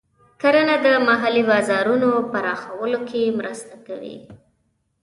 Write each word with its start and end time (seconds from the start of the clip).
کرنه 0.41 0.75
د 0.85 0.87
محلي 1.07 1.43
بازارونو 1.49 2.09
پراخولو 2.31 2.99
کې 3.09 3.21
مرسته 3.39 3.75
کوي. 3.87 4.17